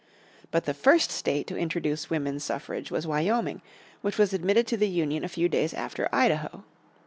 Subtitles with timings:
[0.49, 3.61] But the first state to introduce women's suffrage was Wyoming,
[4.01, 6.63] which was admitted to the Union a few days after Idaho.